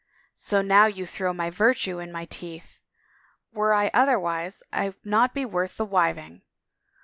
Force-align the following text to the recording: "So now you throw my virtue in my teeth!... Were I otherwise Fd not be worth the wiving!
"So 0.49 0.63
now 0.63 0.87
you 0.87 1.05
throw 1.05 1.31
my 1.31 1.51
virtue 1.51 1.99
in 1.99 2.11
my 2.11 2.25
teeth!... 2.25 2.79
Were 3.53 3.71
I 3.71 3.91
otherwise 3.93 4.63
Fd 4.73 4.95
not 5.03 5.35
be 5.35 5.45
worth 5.45 5.77
the 5.77 5.85
wiving! 5.85 6.41